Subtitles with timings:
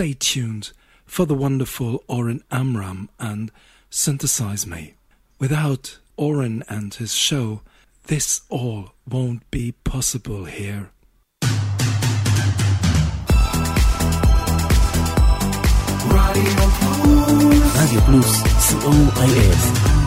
[0.00, 0.72] stay tuned
[1.04, 3.52] for the wonderful Oren Amram and
[3.90, 4.94] Synthesize Me.
[5.38, 7.60] Without Oren and his show,
[8.06, 10.90] this all won't be possible here.
[16.06, 16.54] Radio
[17.76, 18.42] Radio Plus,
[18.72, 19.99] COIS.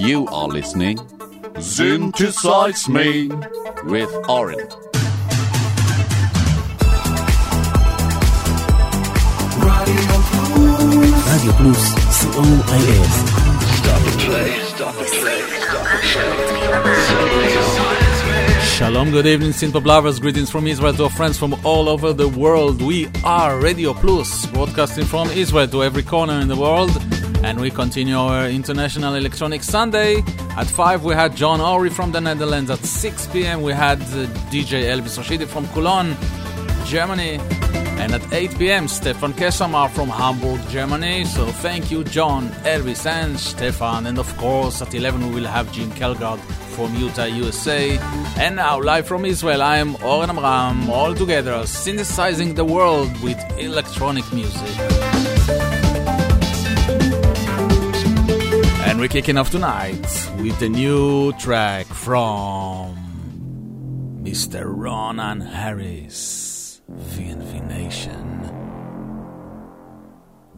[0.00, 0.98] You are listening.
[1.60, 3.28] Synthesize me
[3.84, 4.56] with Oren.
[11.28, 11.82] Radio Plus,
[12.16, 13.12] COIS.
[13.76, 16.00] Stop the play, stop the play, stop the
[18.24, 18.60] play.
[18.78, 20.18] Shalom, good evening, Synthpop lovers.
[20.18, 22.80] Greetings from Israel to our friends from all over the world.
[22.80, 26.90] We are Radio Plus, broadcasting from Israel to every corner in the world
[27.42, 30.22] and we continue our International Electronic Sunday.
[30.56, 32.70] At 5, we had John Ori from the Netherlands.
[32.70, 36.16] At 6 p.m., we had uh, DJ Elvis Rashidi from Cologne,
[36.86, 37.38] Germany.
[38.00, 41.24] And at 8 p.m., Stefan Kesamar from Hamburg, Germany.
[41.24, 44.06] So thank you, John, Elvis, and Stefan.
[44.06, 46.40] And of course, at 11, we will have Jim Kelgard
[46.76, 47.98] from Utah, USA.
[48.38, 53.38] And now, live from Israel, I am Oren Amram, all together, synthesizing the world with
[53.58, 55.29] electronic music.
[59.00, 62.94] We're kicking off tonight with a new track from
[64.22, 64.64] Mr.
[64.66, 68.26] Ronan Harris, VNV Nation.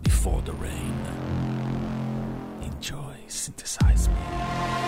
[0.02, 1.06] Before the rain.
[2.62, 4.81] Enjoy, synthesize me.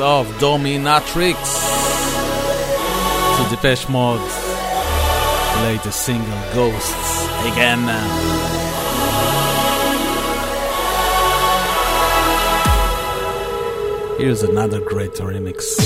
[0.00, 1.34] Of Dominatrix
[3.36, 4.20] to Depeche Mode
[5.62, 7.80] latest single Ghosts again.
[14.18, 15.76] Here's another great remix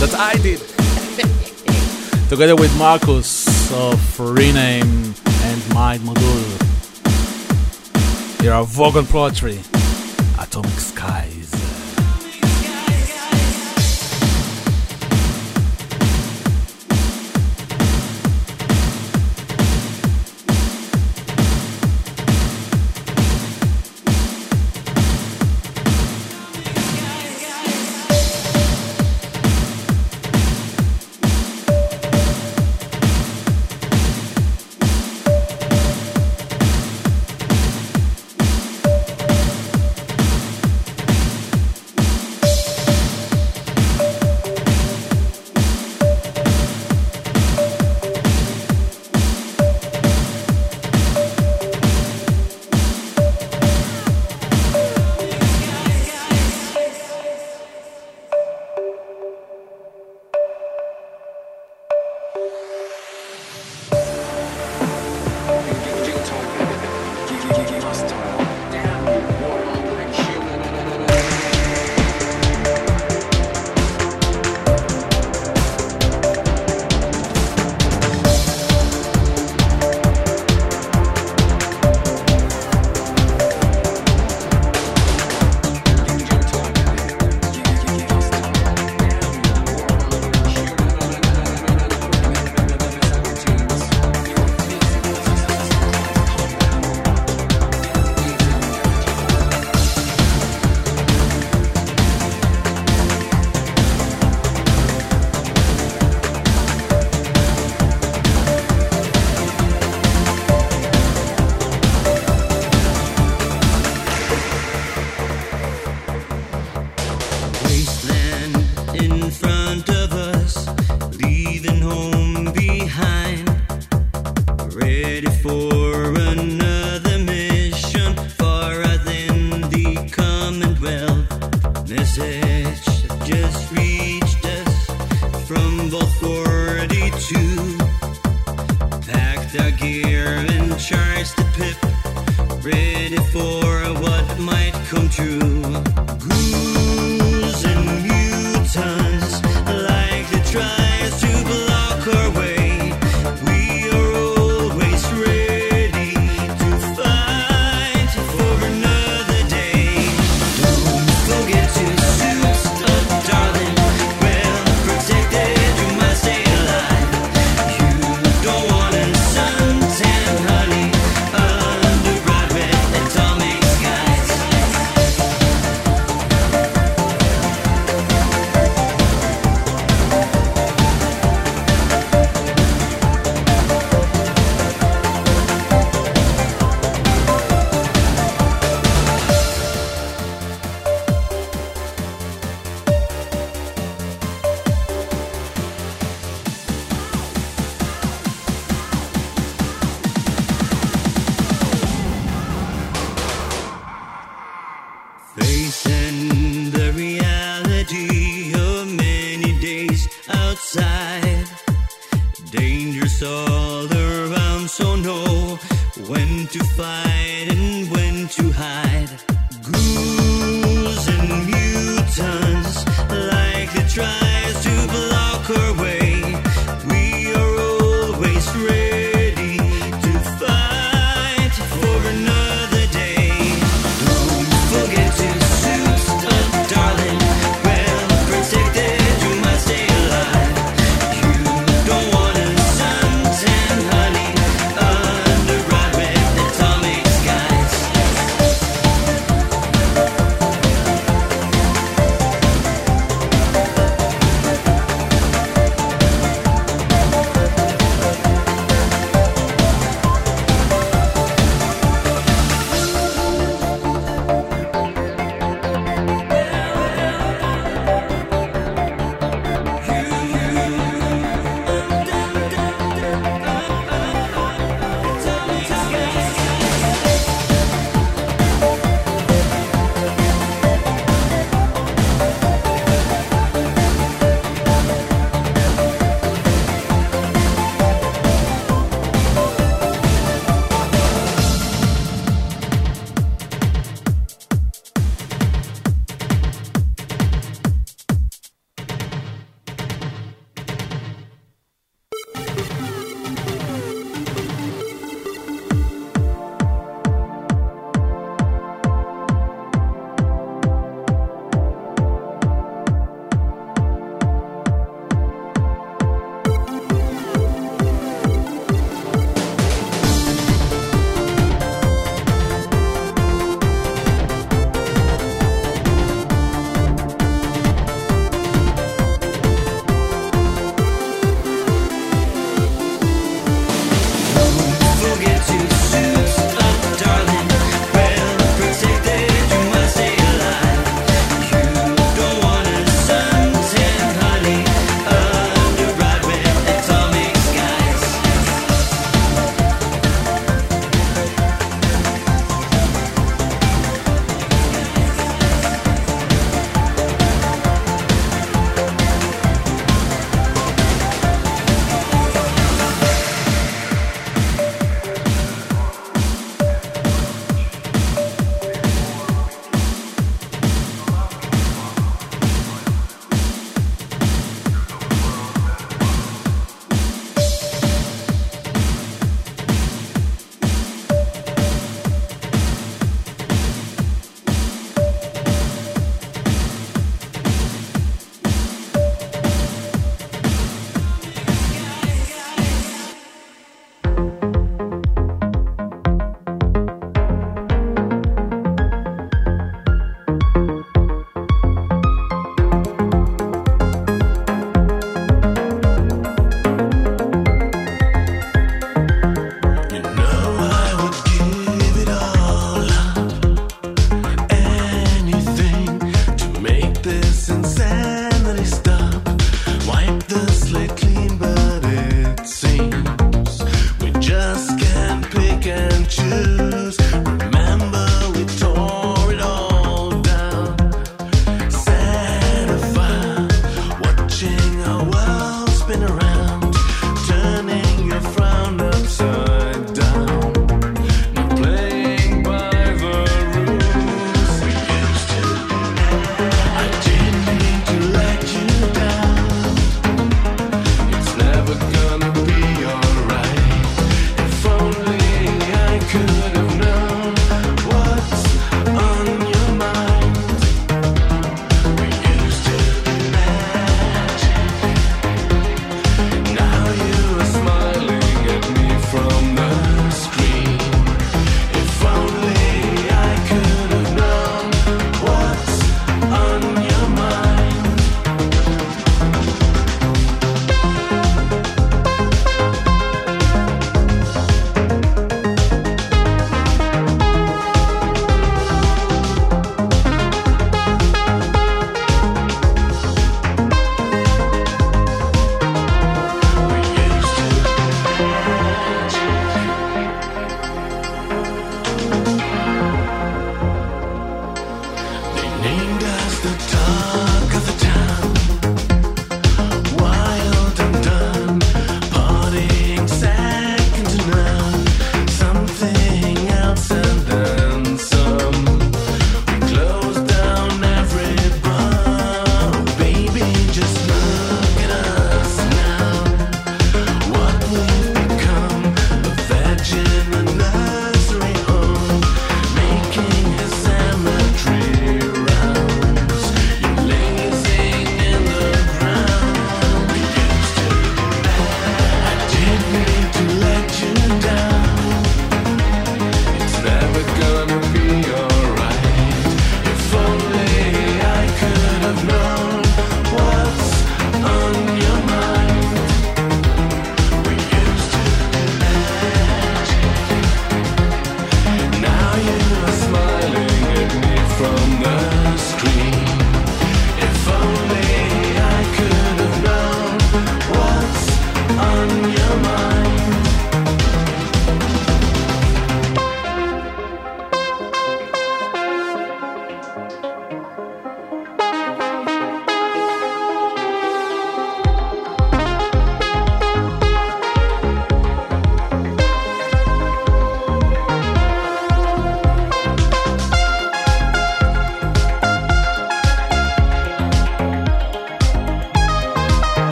[0.00, 0.60] that I did
[2.28, 6.70] together with Marcus of Rename and Mind Module.
[8.40, 9.58] Here are Vogon Poetry,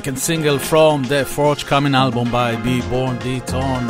[0.00, 3.84] second single from the forthcoming album by Beborn Beton.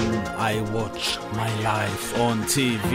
[0.51, 2.92] I watch my life on TV.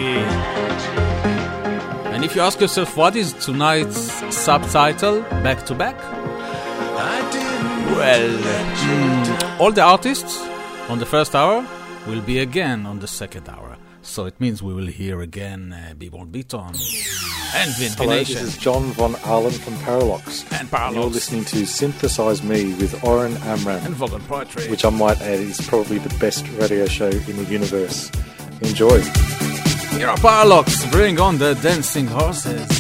[2.14, 5.98] And if you ask yourself what is tonight's subtitle, back to back?
[7.96, 8.32] Well,
[8.90, 10.38] mm, all the artists
[10.90, 11.66] on the first hour
[12.08, 13.78] will be again on the second hour.
[14.02, 16.76] So it means we will hear again uh, Beborn Beton
[17.56, 17.98] and Vindication.
[17.98, 21.02] Hello, this is John von Ahlen from Parralox and Barlow.
[21.02, 23.84] You're listening to Synthesize Me with Oren Amram.
[23.86, 24.70] And Vogon Poetry.
[24.70, 28.12] Which I might add is probably the best radio show in the universe.
[28.62, 29.02] Enjoy.
[29.98, 30.92] Here are Parralox.
[30.92, 32.75] Bring on the dancing horses.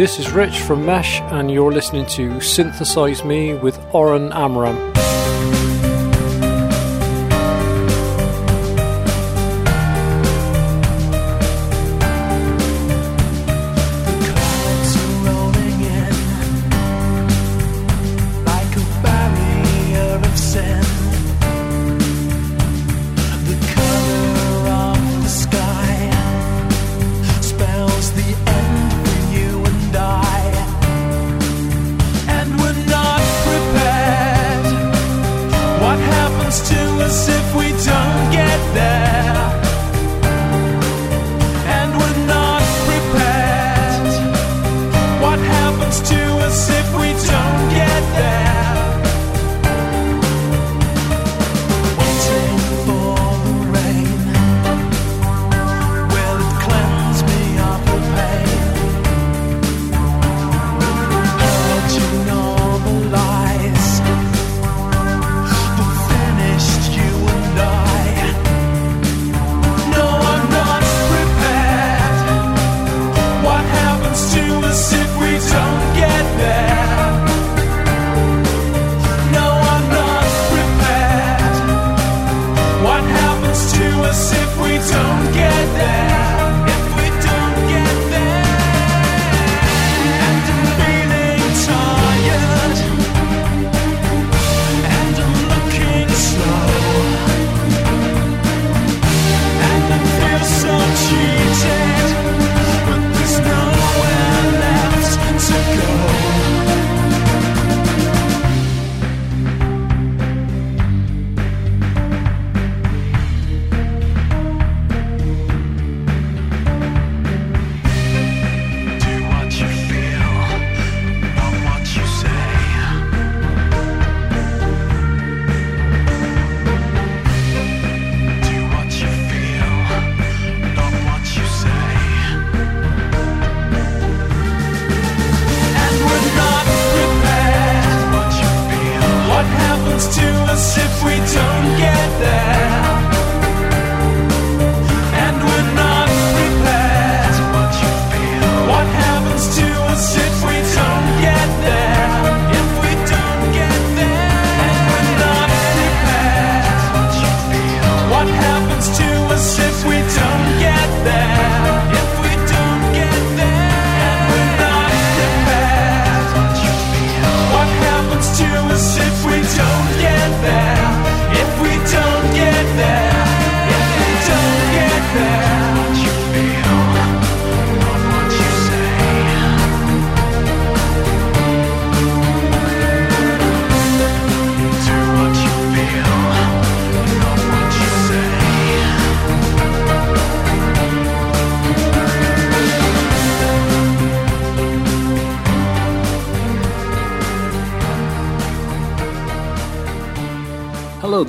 [0.00, 4.89] This is Rich from Mesh, and you're listening to Synthesize Me with Oren Amram.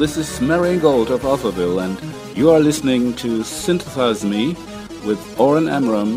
[0.02, 4.56] this is Marian Gold of Alphaville, and you are listening to Synthesize Me
[5.06, 6.16] with Oren Amram.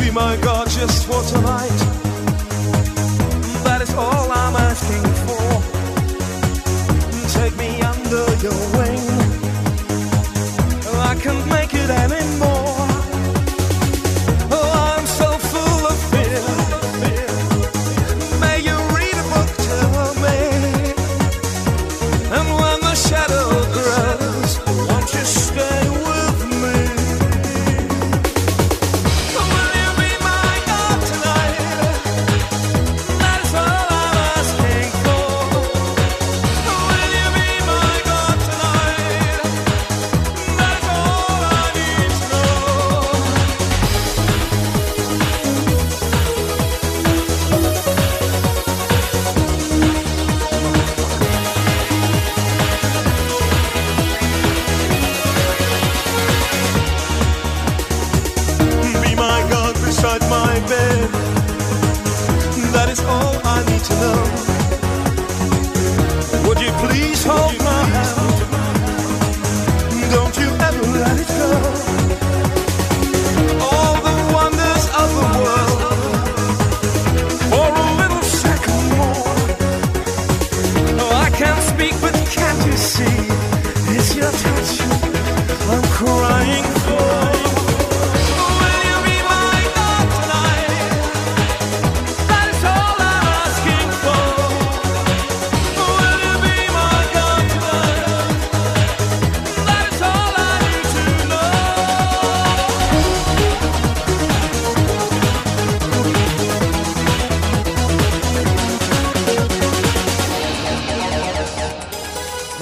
[0.00, 1.81] Be my God, just what!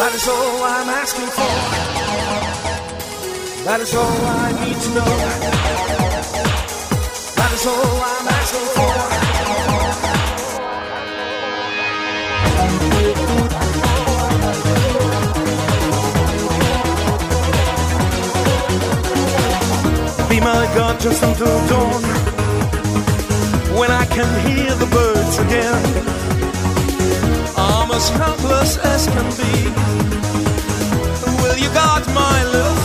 [0.00, 1.52] That is all I'm asking for.
[3.66, 5.04] That is all I need to know.
[7.36, 8.94] That is all I'm asking for.
[20.30, 22.02] Be my God just until dawn
[23.78, 26.29] when I can hear the birds again
[27.90, 29.64] I'm as helpless as can be.
[31.42, 32.79] Will you guard my love?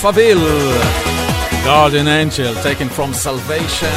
[0.00, 0.78] Faville.
[1.64, 3.88] Guardian Angel, taken from Salvation.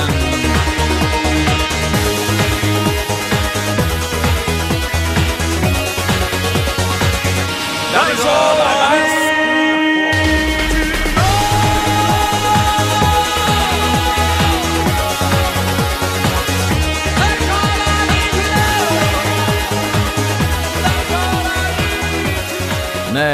[7.94, 8.61] That is all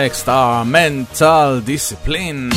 [0.08, 2.48] next are Mental Discipline.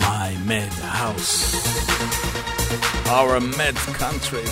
[0.00, 1.54] My Mad House.
[3.08, 4.42] Our Med Country.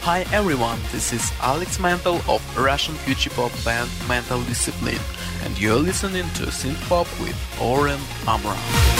[0.00, 5.13] Hi everyone, this is Alex Mental of Russian future pop band Mental Discipline
[5.54, 8.93] and you're listening to Synth Pop with Oren Amram.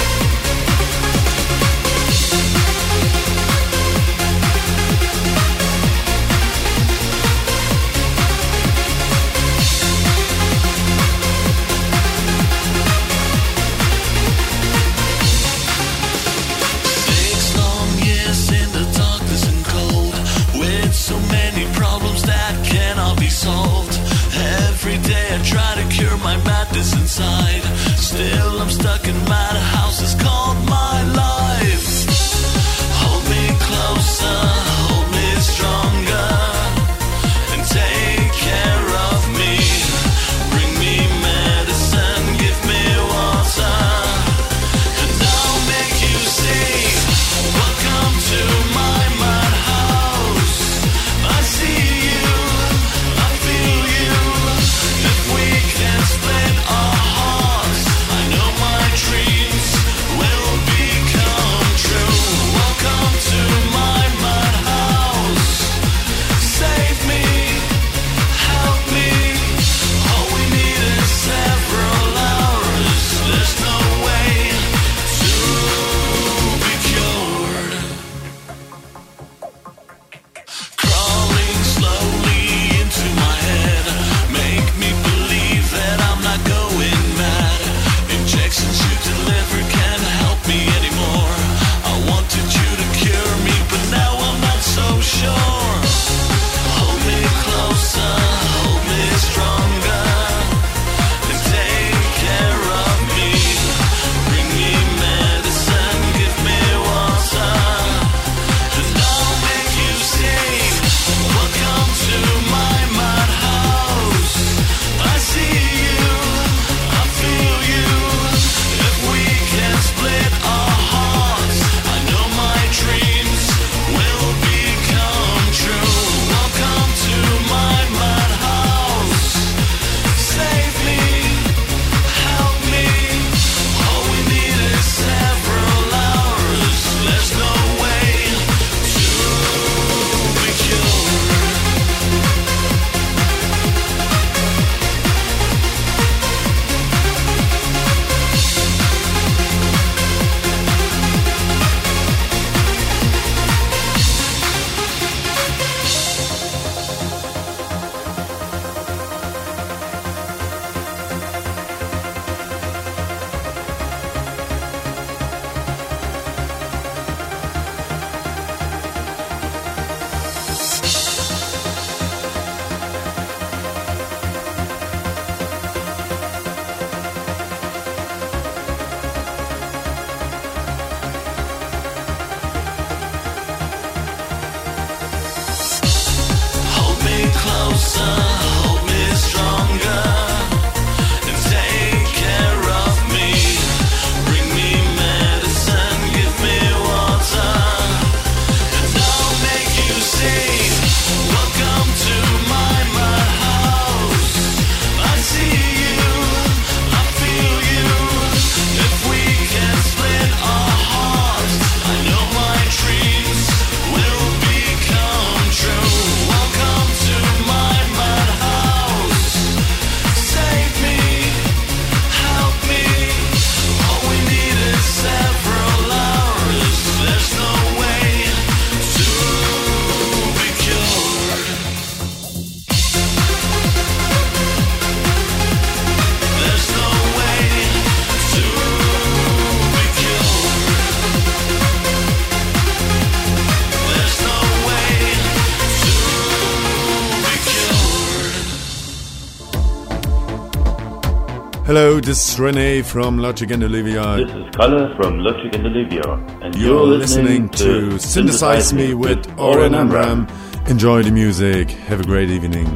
[251.94, 254.16] Hello, this is Rene from Logic and Olivia.
[254.16, 256.02] This is Kalle from Logic and Olivia,
[256.42, 260.26] and You're, you're, listening, to Synthesize Me with Oren Amram.
[260.66, 261.70] Enjoy the music.
[261.70, 262.66] Have a great evening.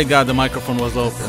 [0.00, 1.28] My god, the microphone was open.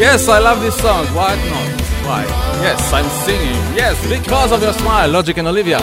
[0.00, 1.04] yes, I love this song.
[1.08, 1.80] Why not?
[2.06, 2.24] Why?
[2.62, 3.60] Yes, I'm singing.
[3.76, 5.78] Yes, because of your smile, Logic and Olivia.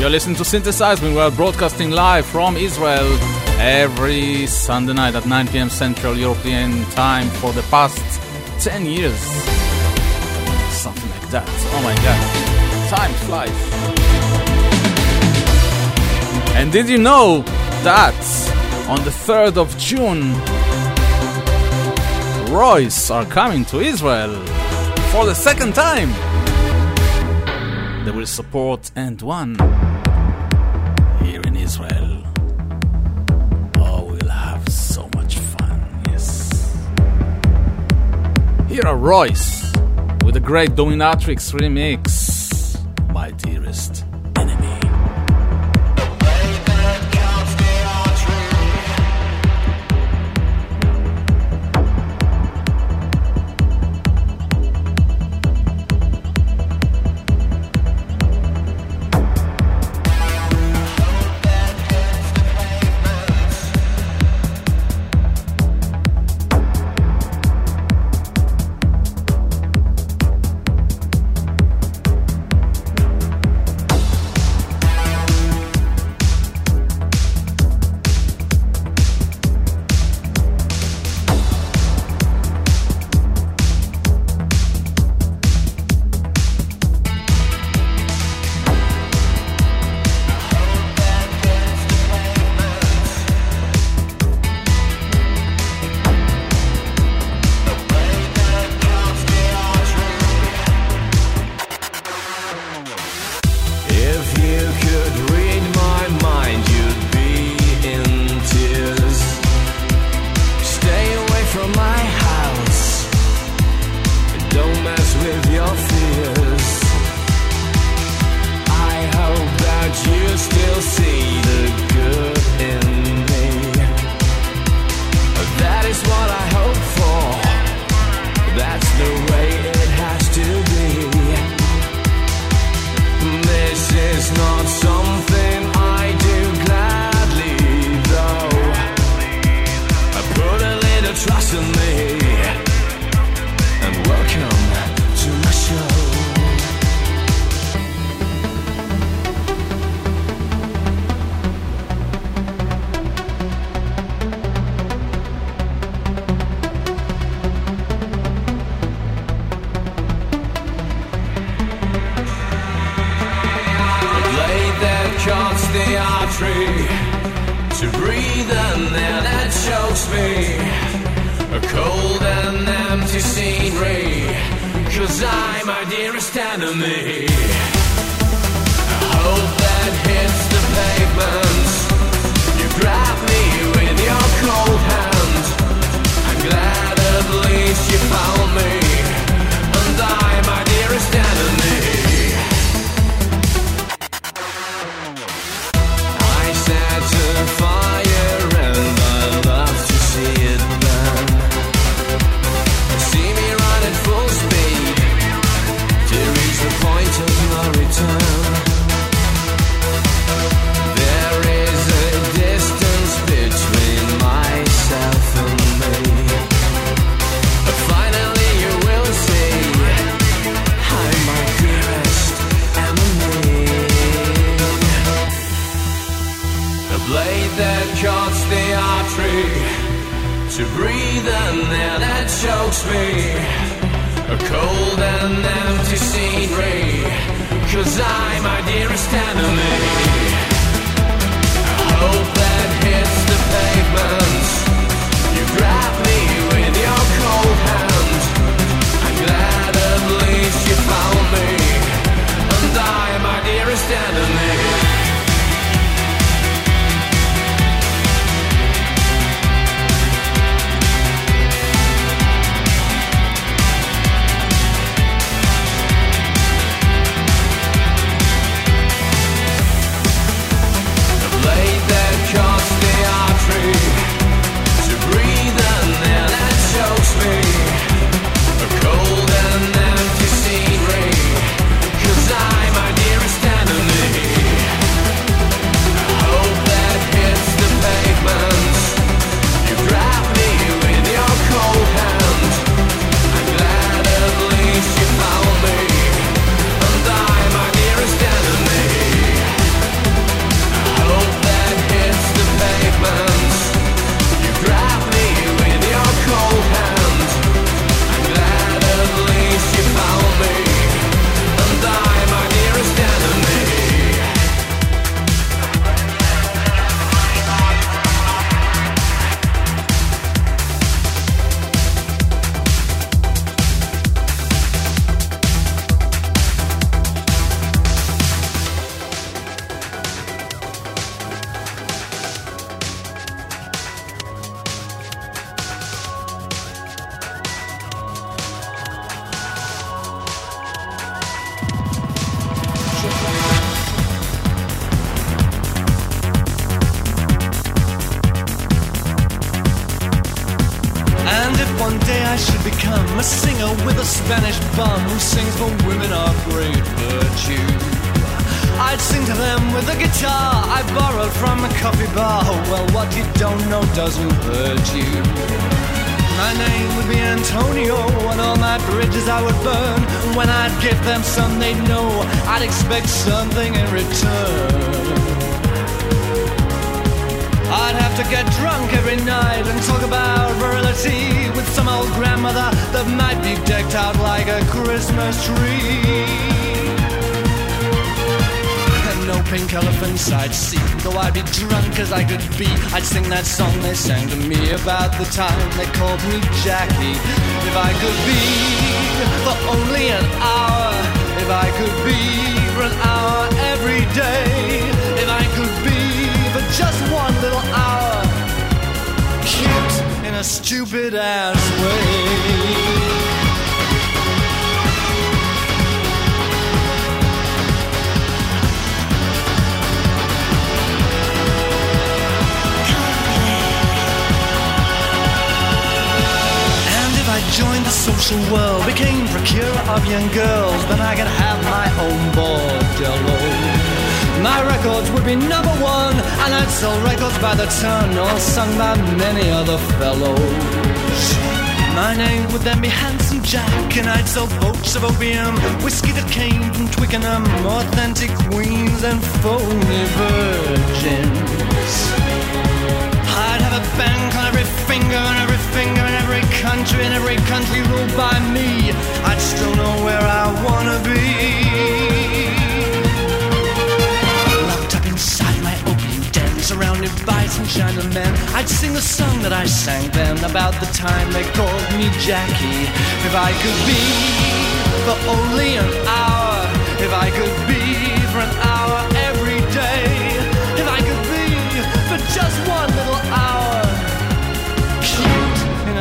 [0.00, 1.00] You're listening to Synthesize.
[1.00, 3.16] We're broadcasting live from Israel
[3.60, 5.70] every Sunday night at 9 p.m.
[5.70, 8.02] Central European Time for the past
[8.64, 9.20] 10 years.
[10.72, 11.48] Something like that.
[11.74, 12.20] Oh my god.
[12.90, 14.17] Time flies.
[16.58, 17.42] And did you know
[17.84, 18.18] that
[18.88, 20.34] on the 3rd of June,
[22.52, 24.34] Royce are coming to Israel
[25.12, 26.10] for the second time?
[28.04, 29.54] They will support And One
[31.22, 32.24] here in Israel.
[33.76, 35.80] Oh, we'll have so much fun,
[36.10, 36.76] yes.
[38.68, 39.72] Here are Royce
[40.24, 42.82] with a great Dominatrix remix,
[43.12, 43.47] My Dearest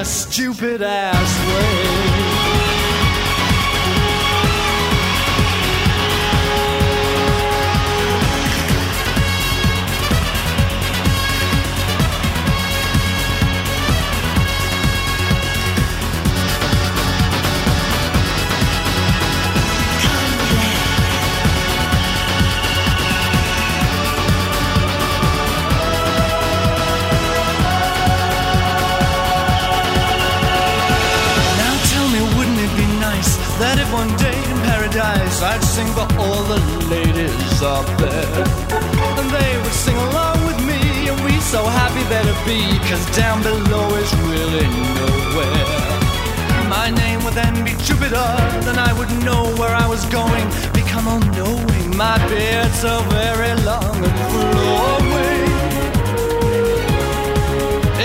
[0.07, 1.86] stupid ass way.
[42.89, 45.97] Cause down below is really nowhere.
[46.69, 48.29] My name would then be Jupiter,
[48.63, 51.97] then I would know where I was going, become all knowing.
[51.97, 55.51] My beard so very long and flowing.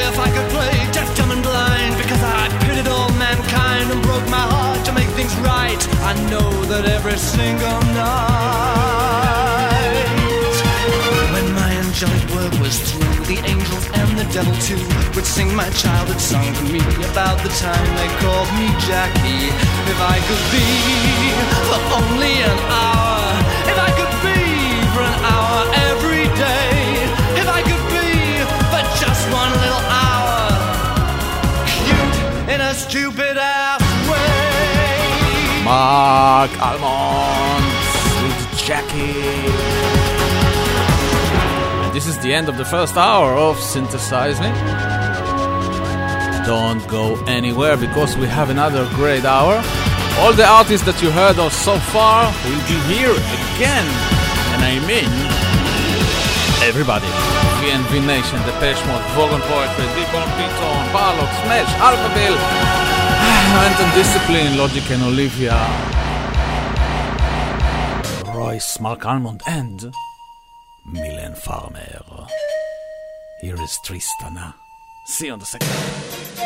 [0.06, 4.28] If I could play deaf, dumb, and blind, because I pitied all mankind and broke
[4.30, 9.31] my heart to make things right, I know that every single night,
[14.32, 14.80] devil too
[15.14, 16.80] would sing my childhood song to me
[17.12, 19.52] about the time they called me Jackie.
[19.92, 20.64] If I could be
[21.68, 23.20] for only an hour,
[23.68, 24.40] if I could be
[24.96, 25.58] for an hour
[25.92, 26.72] every day,
[27.40, 28.08] if I could be
[28.72, 30.48] for just one little hour,
[31.76, 32.16] cute
[32.54, 35.62] in a stupid ass way.
[35.62, 37.68] Marc Almond
[38.56, 39.91] Jacky.
[41.92, 44.48] This is the end of the first hour of Synthesize Me.
[46.46, 49.62] Don't go anywhere because we have another great hour.
[50.20, 53.86] All the artists that you heard of so far will be here again.
[54.56, 55.12] And I mean
[56.64, 57.12] everybody.
[57.60, 62.40] VNV Nation, Depeche Mode, Vogon Poetry, Beborn Beton, Parralox, Mesh, Alphaville,
[63.60, 65.60] Mental Discipline, Logic and Olivia,
[68.34, 69.92] Royce, Marc Almond, and
[71.44, 72.26] Farmer.
[73.40, 74.54] Here is Tristana.
[75.06, 76.41] See you on the second.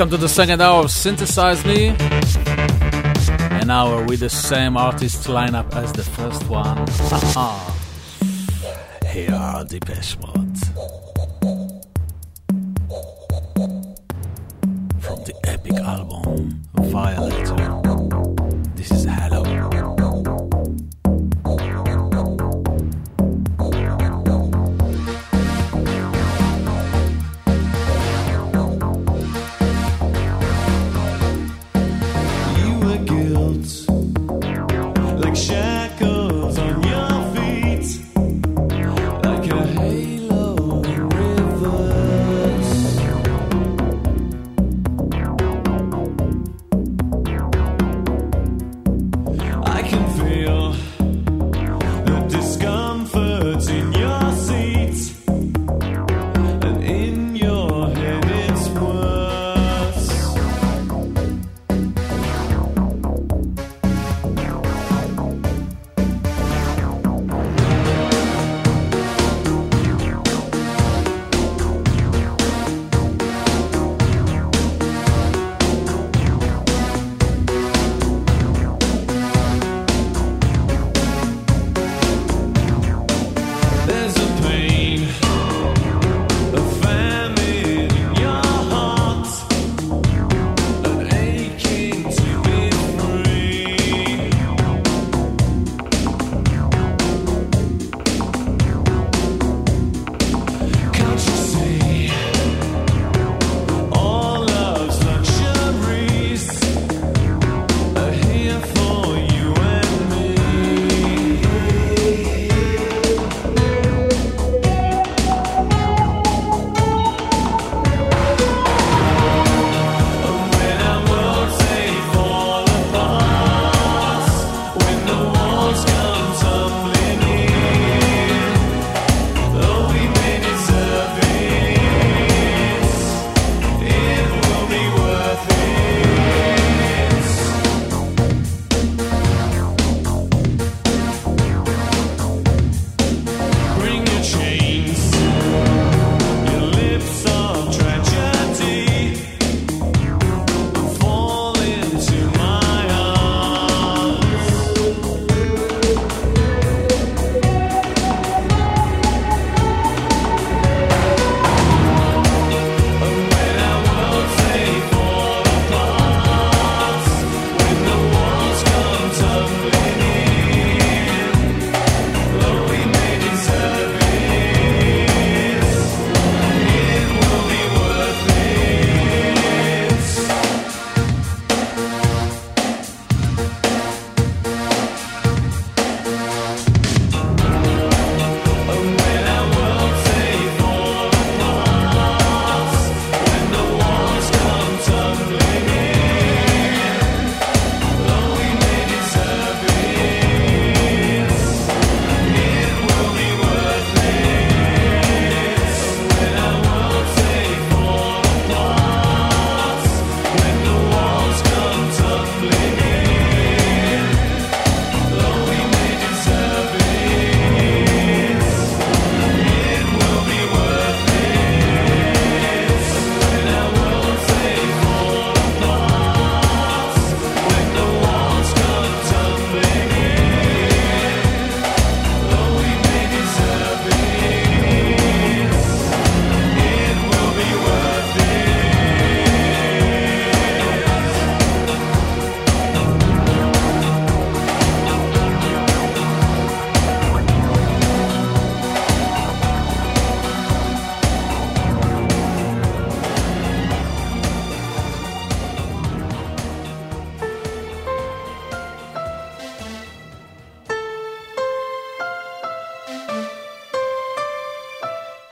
[0.00, 1.88] Welcome to the second hour of Synthesize Me.
[3.60, 6.86] An hour with the same artist lineup as the first one.
[9.12, 10.29] Here are the best ones.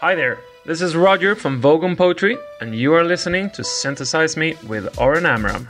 [0.08, 4.56] Hi there, this is Roger from Vogon Poetry, and you are listening to Synthesize Me
[4.66, 5.68] with Oren Amram.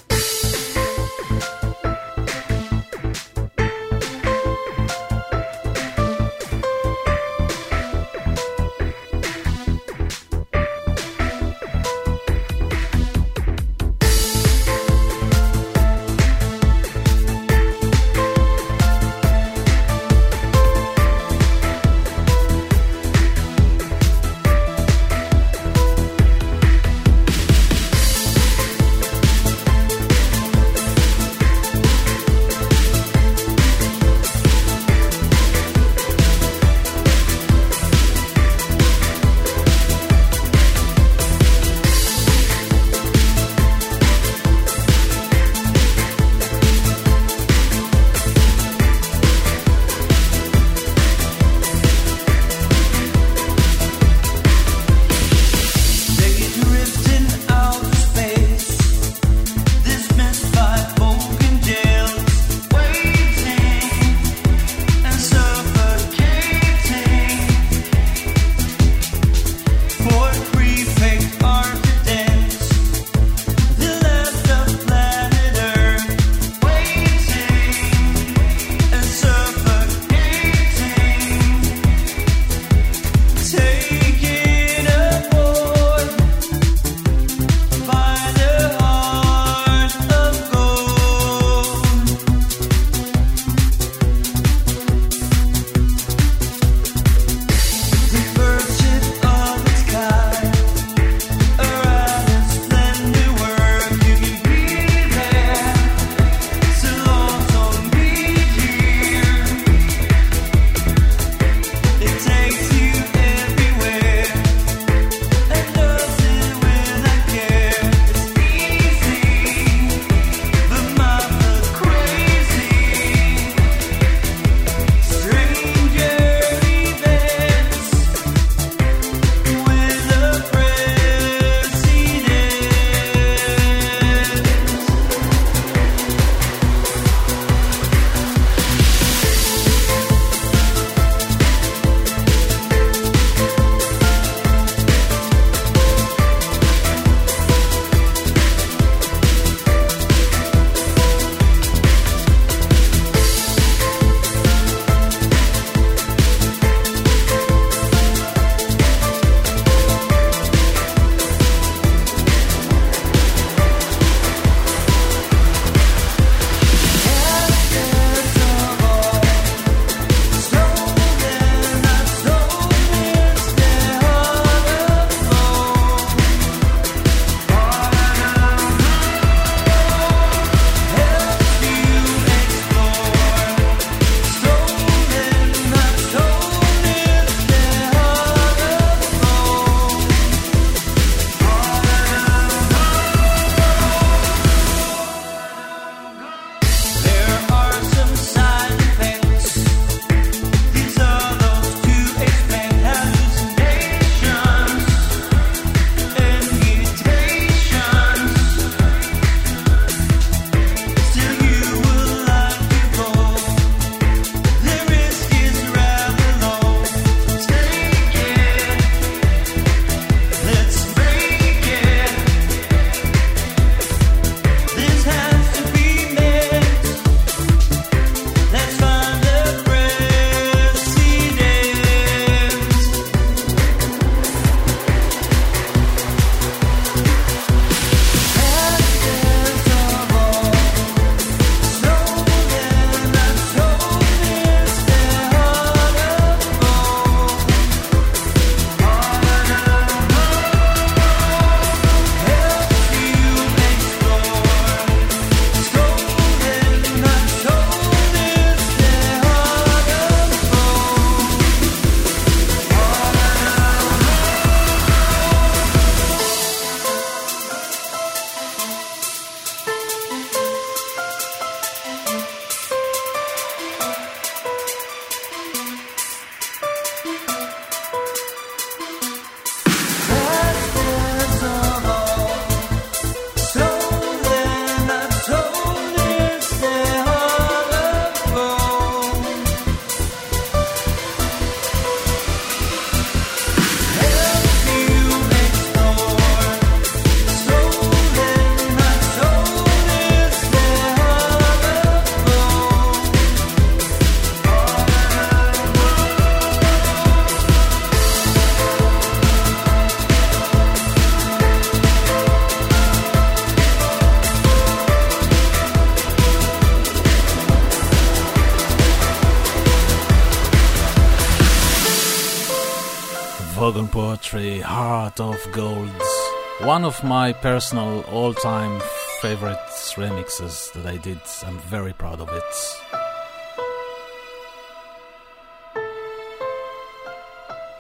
[326.78, 328.80] One of my personal all time
[329.20, 329.59] favorite
[329.96, 331.18] remixes that I did.
[331.44, 332.55] I'm very proud of it.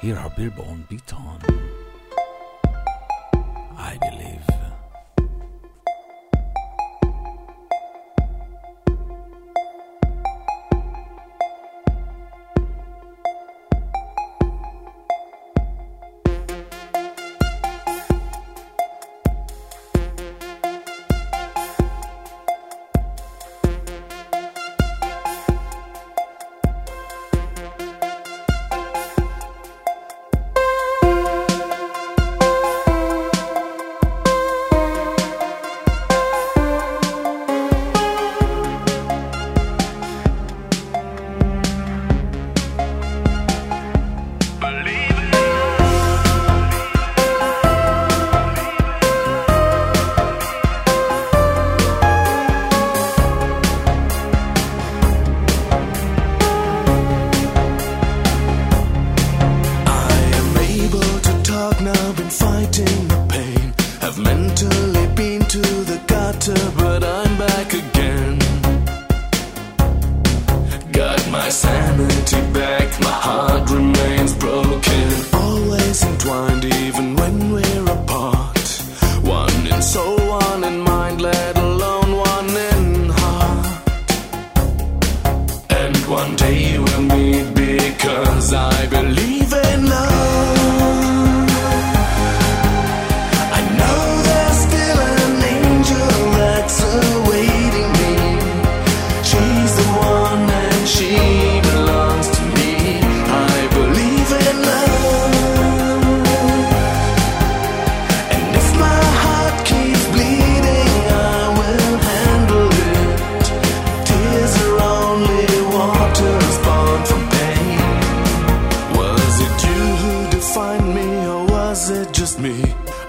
[0.00, 1.27] Here are Beborn Beton.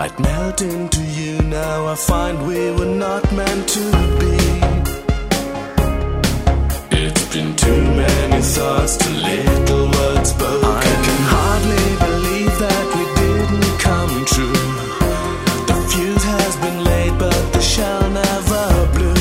[0.01, 4.37] I'd melt into you, now I find we were not meant to be.
[6.89, 10.63] It's been too many thoughts, too little words spoken.
[10.63, 14.63] I can hardly believe that we didn't come true.
[15.67, 18.65] The fuse has been laid, but the shell never
[18.95, 19.19] blew.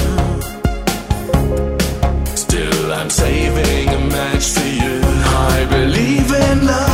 [2.36, 5.00] Still, I'm saving a match for you.
[5.02, 6.87] I believe in love.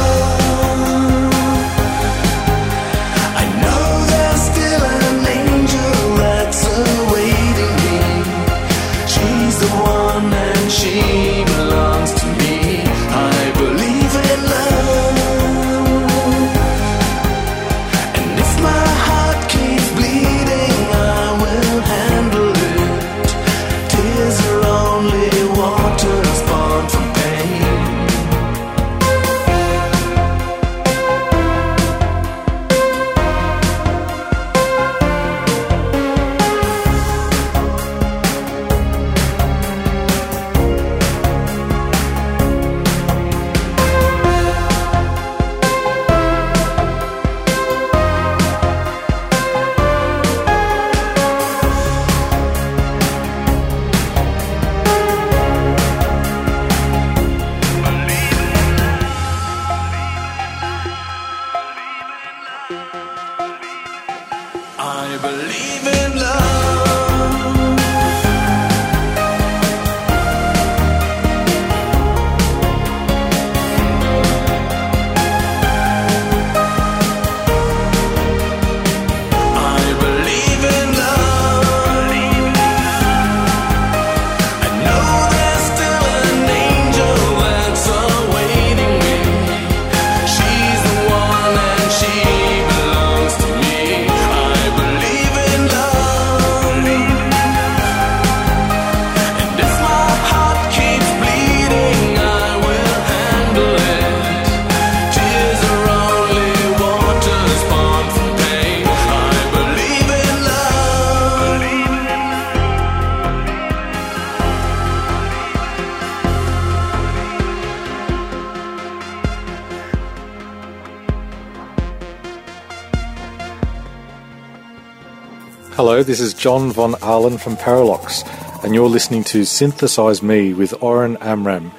[125.95, 128.27] Hello, this is John von Ahlen from Parralox,
[128.65, 131.71] and you're listening to Synthesize Me with Oren Amram.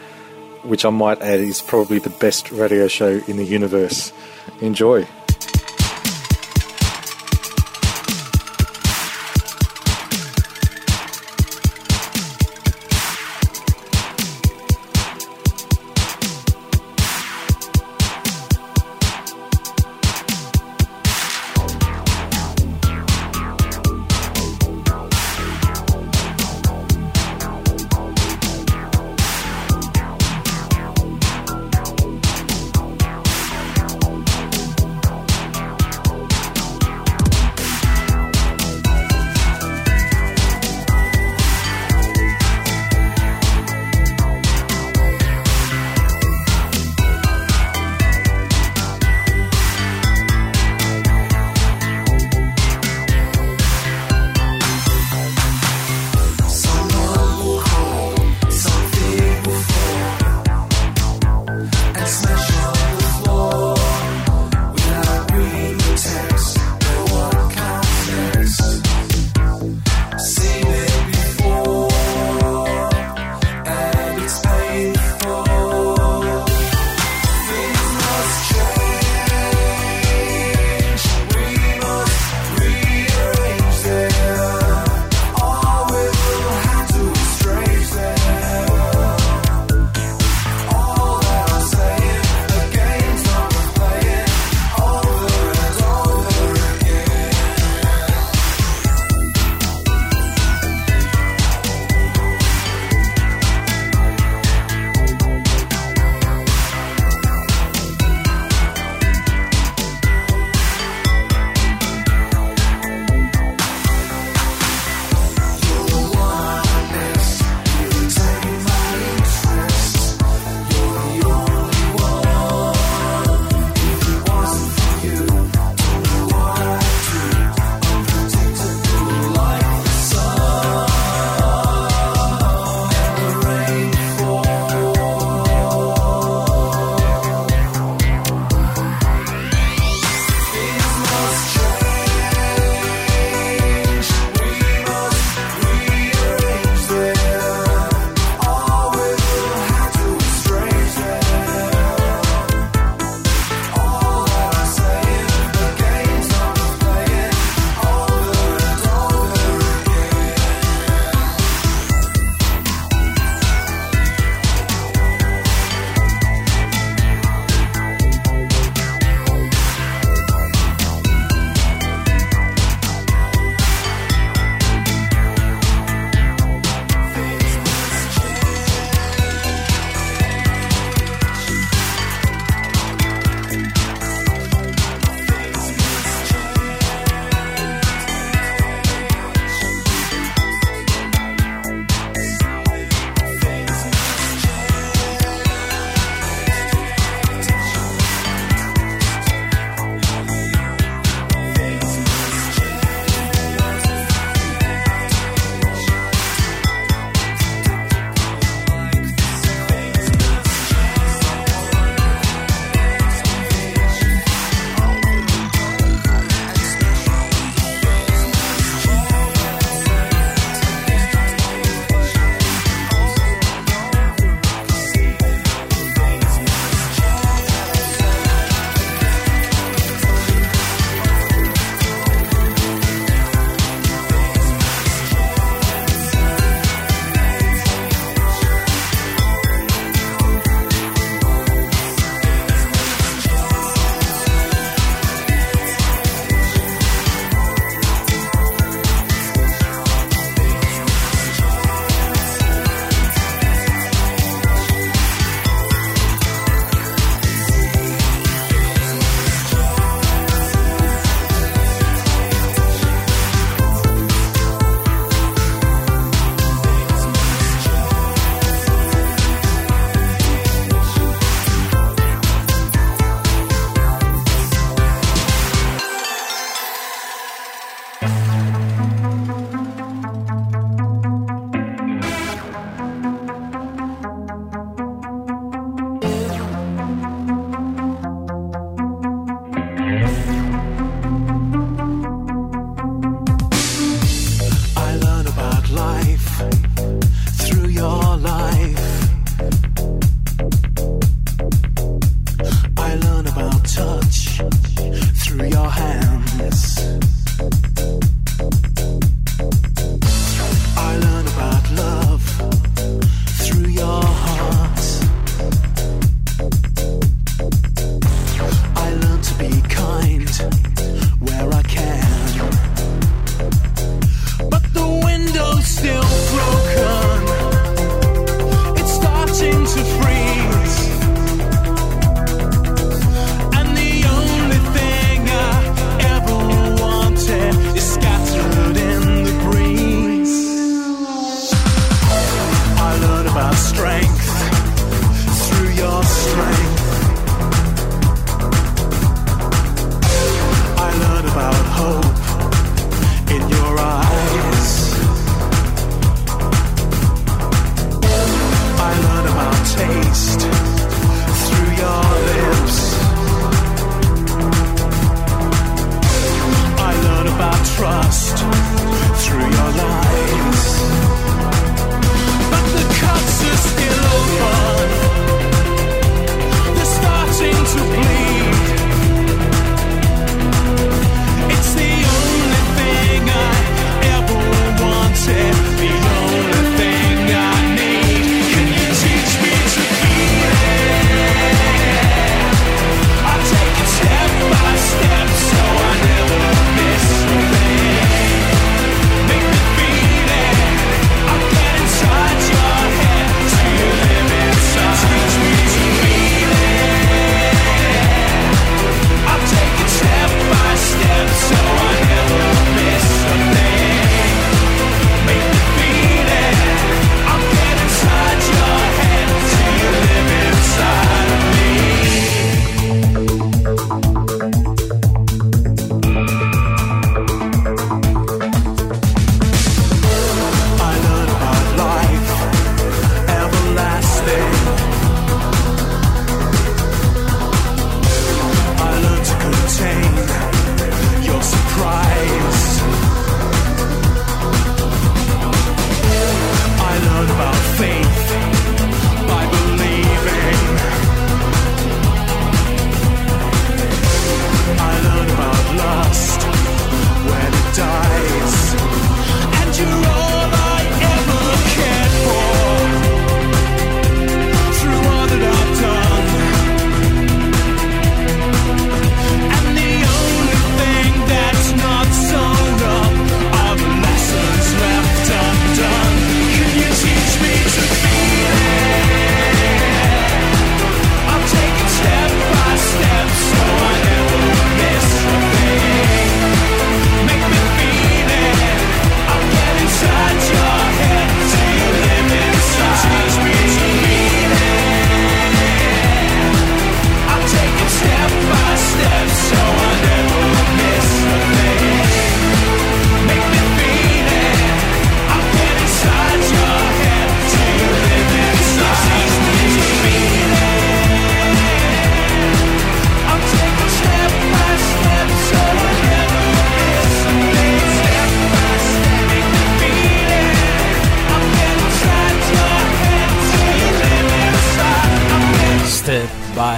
[0.63, 4.13] which I might add is probably the best radio show in the universe.
[4.61, 5.05] Enjoy.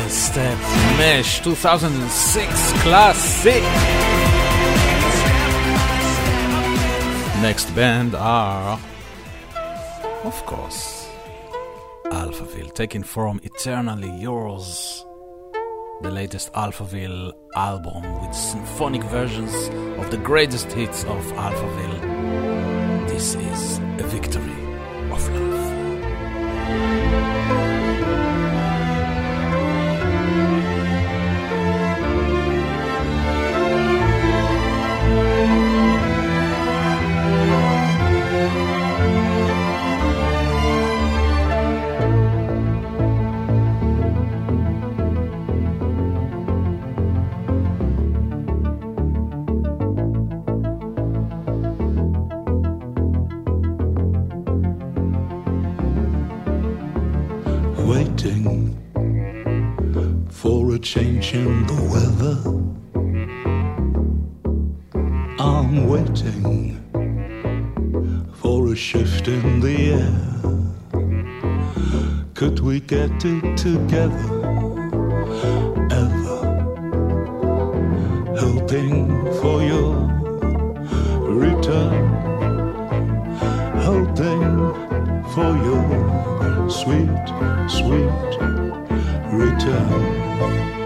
[0.06, 0.58] Step
[0.98, 3.64] Mesh 2006 classic.
[7.42, 8.80] Next band are,
[10.24, 11.10] of course,
[12.06, 15.04] Alphaville, taken from Eternally Yours,
[16.02, 19.54] the latest Alphaville album with symphonic versions
[20.00, 23.08] of the greatest hits of Alphaville.
[23.10, 24.58] This is a victory
[25.12, 25.58] of love.
[60.94, 62.38] Change in the weather.
[65.38, 66.80] I'm waiting
[68.36, 70.16] for a shift in the air.
[72.36, 74.30] Could we get it together?
[75.92, 76.40] Ever
[78.40, 78.96] hoping
[79.42, 79.94] for your
[81.44, 82.06] return,
[83.90, 84.48] hoping
[85.34, 87.28] for your sweet,
[87.68, 88.32] sweet
[89.34, 90.77] return.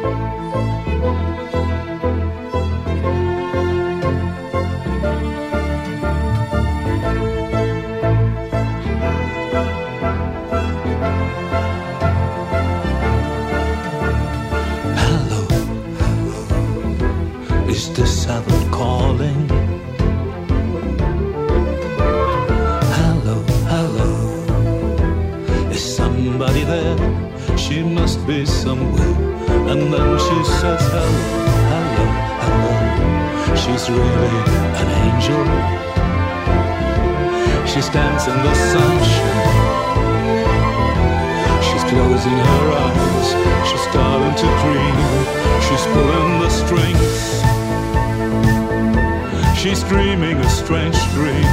[50.72, 51.44] Strange dream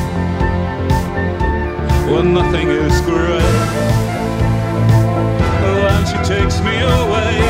[2.08, 3.42] when nothing is great.
[5.66, 7.47] Oh, and she takes me away,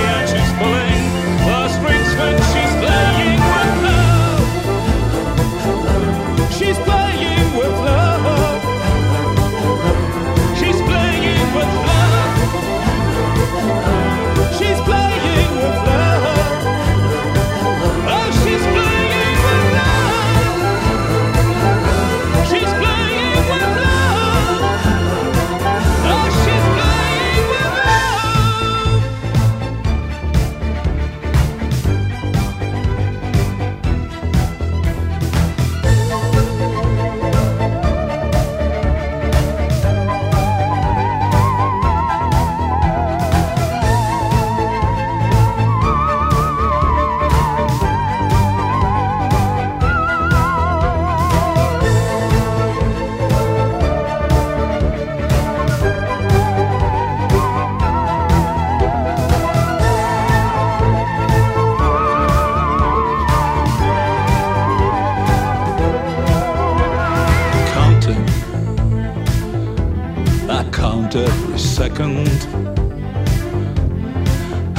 [70.89, 72.29] count every second,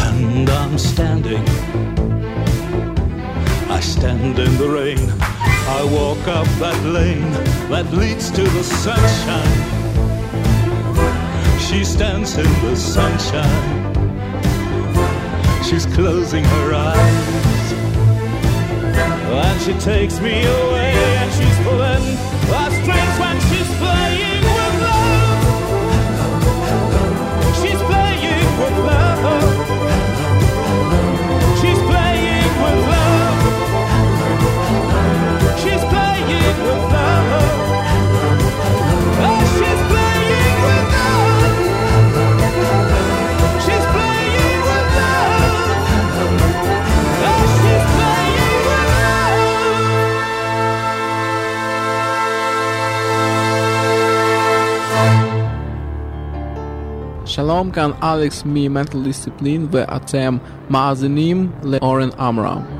[0.07, 1.45] and I'm standing.
[3.77, 5.03] I stand in the rain.
[5.77, 7.31] I walk up that lane
[7.69, 9.59] that leads to the sunshine.
[11.67, 13.69] She stands in the sunshine.
[15.67, 17.67] She's closing her eyes.
[19.45, 22.05] And she takes me away and she's pulling
[22.51, 24.38] the strings when she's playing
[29.21, 29.58] with
[57.39, 62.78] Shalom can Alex mi mental discipline ve atem maazenim le Oren Amram.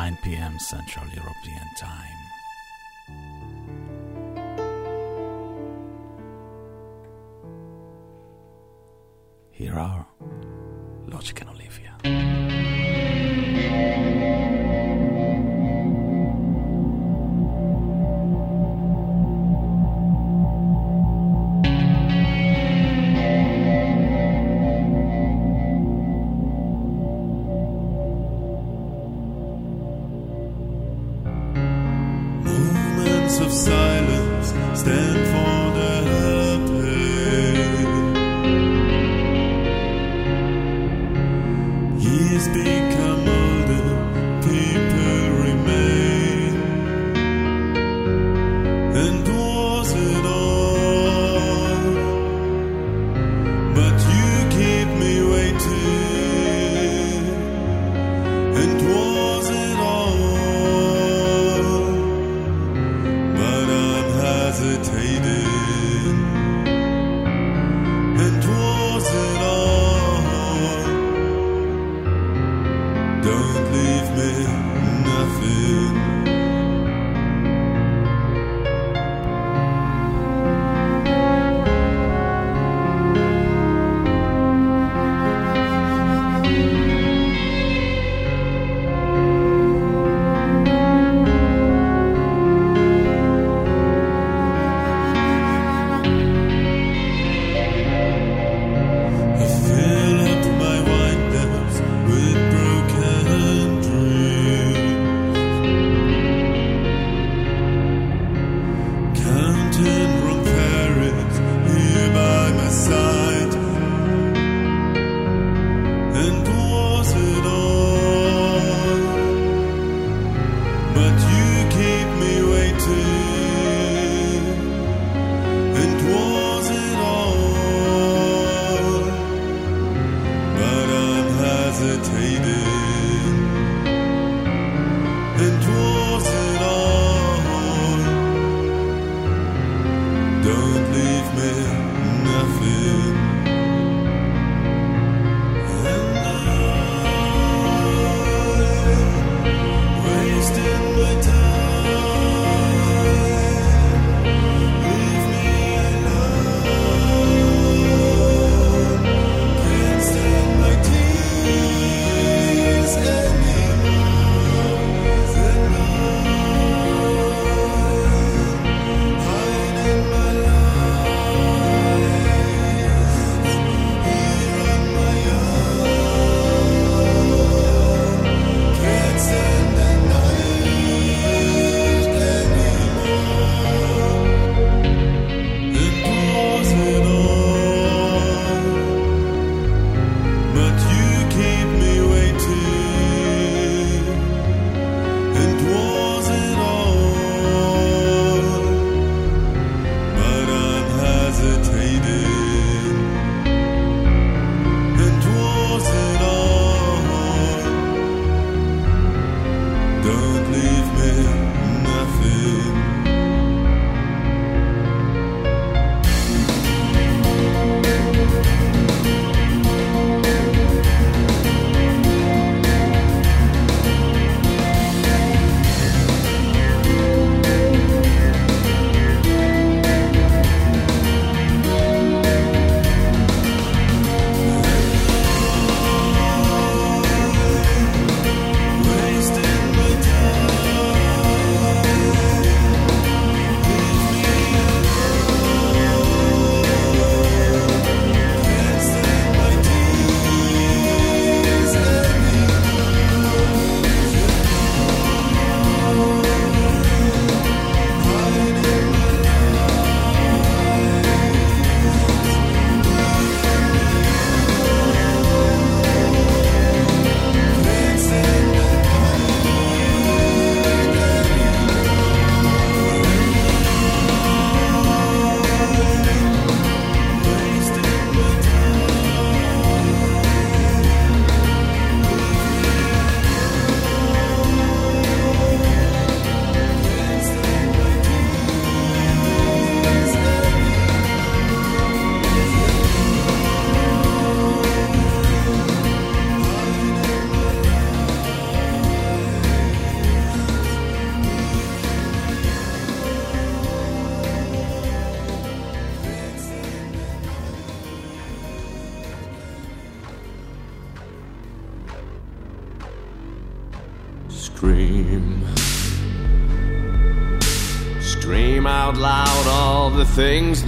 [0.00, 0.58] 9 p.m.
[0.58, 1.89] Central European Time.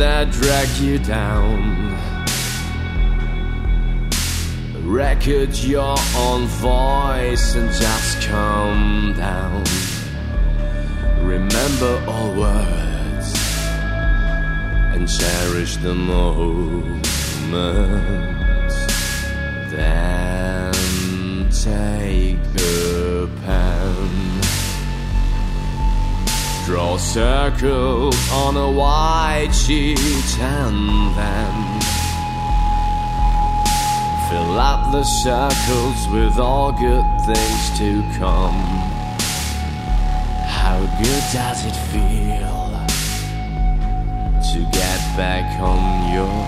[0.02, 1.96] That drag you down.
[4.84, 9.62] Record your own voice and just calm down.
[11.22, 13.28] Remember all words
[14.92, 17.06] and cherish the moment.
[19.70, 24.32] Then take the pen.
[26.66, 31.80] Draw circles on a white and then
[34.28, 38.60] fill up the circles with all good things to come.
[40.44, 42.68] How good does it feel
[44.52, 46.38] to get back on your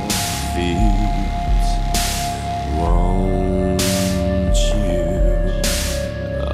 [0.52, 1.64] feet?
[2.78, 3.80] Won't
[4.74, 5.00] you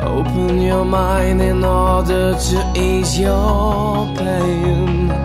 [0.06, 5.19] open your mind in order to ease your pain?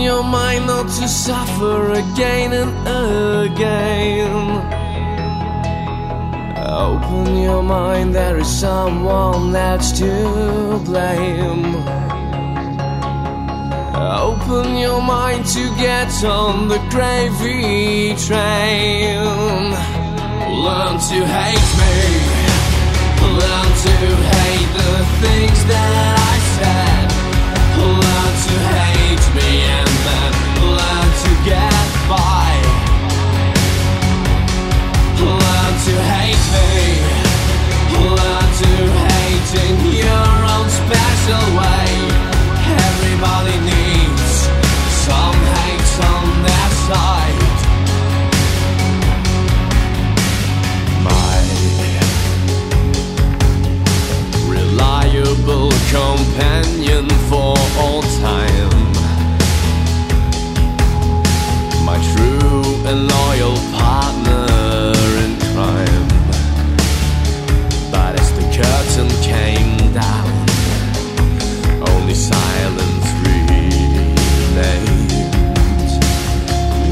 [0.00, 2.72] Your mind not to suffer again and
[3.46, 4.80] again.
[6.66, 11.74] Open your mind, there is someone that's to blame.
[14.28, 19.20] Open your mind to get on the gravy train.
[20.64, 21.96] Learn to hate me.
[23.40, 23.94] Learn to
[24.34, 27.06] hate the things that I said.
[27.78, 29.89] Learn to hate me
[31.44, 31.72] get
[32.08, 32.52] by.
[35.20, 36.70] Learn to hate me.
[38.16, 38.72] Learn to
[39.08, 41.88] hate in your own special way.
[42.88, 44.32] Everybody needs
[45.06, 47.60] some hate on their side.
[51.08, 51.36] My
[54.54, 58.89] reliable companion for all time.
[62.12, 64.46] True and loyal partner
[65.24, 66.08] in crime.
[67.90, 70.32] But as the curtain came down,
[71.92, 75.12] only silence remained.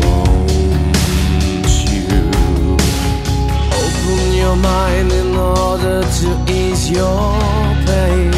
[0.02, 0.50] Won't
[1.92, 2.06] you
[3.82, 7.30] open your mind in order to ease your
[7.86, 8.32] pain?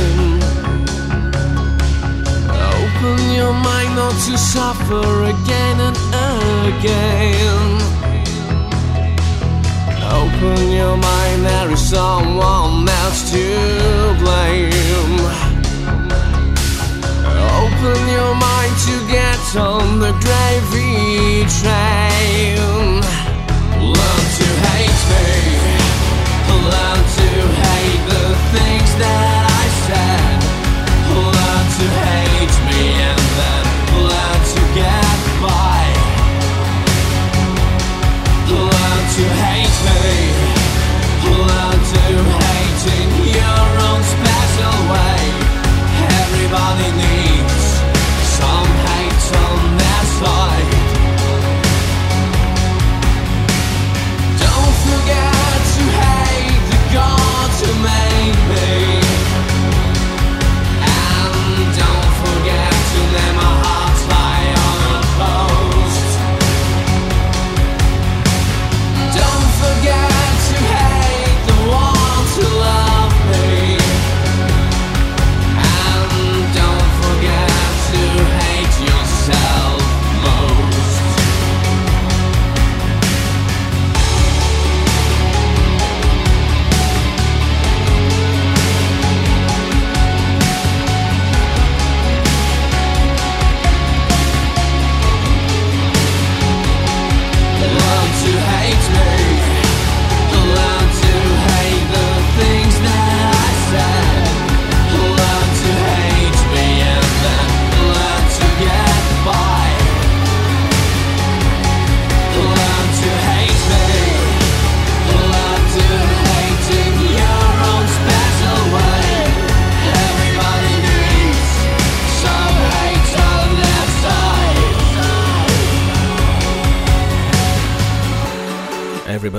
[2.83, 5.81] Open your mind not to suffer again
[6.13, 7.81] again.
[10.21, 15.21] Open your mind, there is someone else to blame.
[17.63, 22.20] Open your mind to get on the gravy train.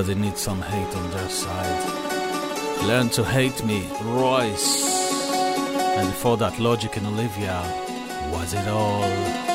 [0.01, 2.87] Everybody needs some hate on their side.
[2.87, 5.29] Learn to hate me, Royce.
[5.95, 7.61] And before that, Logic and Olivia.
[8.33, 9.50] Was it all?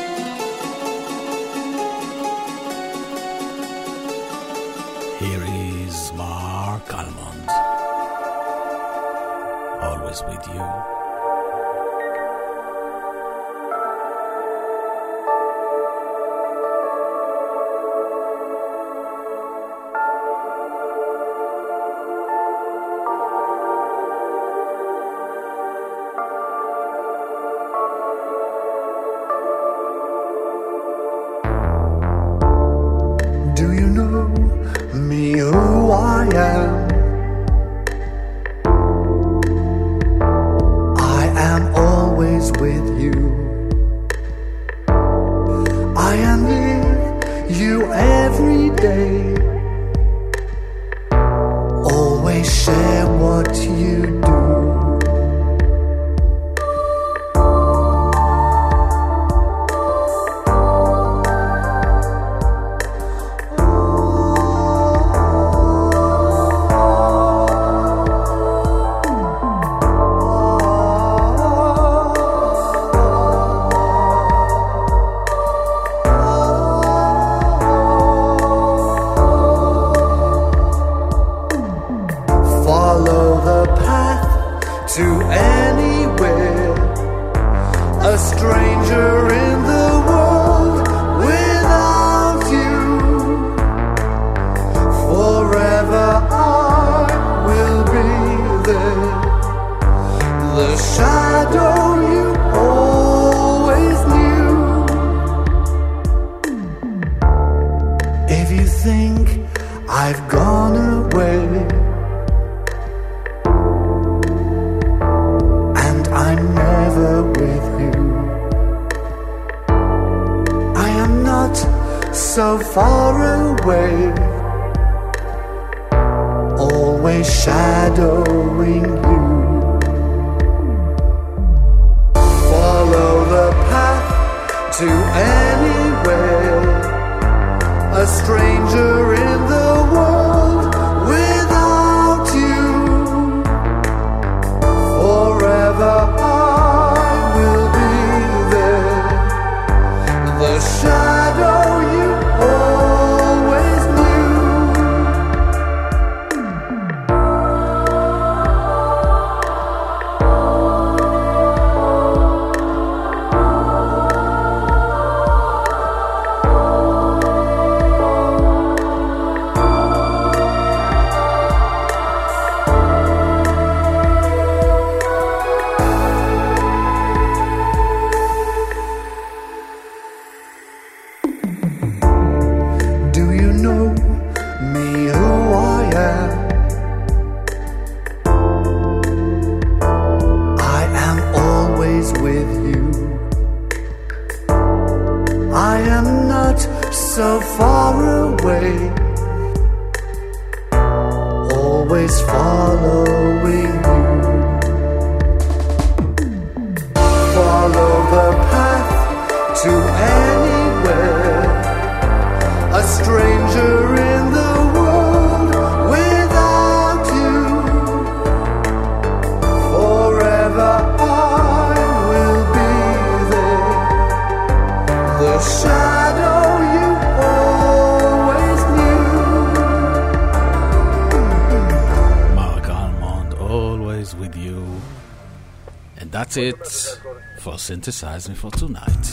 [237.97, 239.07] Synthesize Me for Tonight.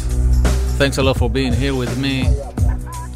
[0.77, 2.27] Thanks a lot for being here with me.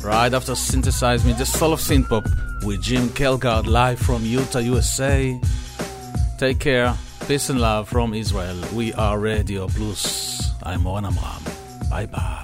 [0.01, 2.23] Right after Synthesize Me, the soul of synth pop
[2.63, 5.37] with Jim Kelgard live from Utah, USA.
[6.37, 6.95] Take care,
[7.27, 8.57] peace and love from Israel.
[8.73, 10.53] We are Radio Plus.
[10.63, 11.43] I'm Oren Amram.
[11.89, 12.36] Bye bye.